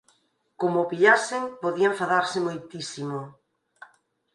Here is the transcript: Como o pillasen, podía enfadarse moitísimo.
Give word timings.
Como 0.59 0.77
o 0.81 0.87
pillasen, 0.91 1.43
podía 1.63 1.91
enfadarse 1.91 2.37
moitísimo. 2.47 3.19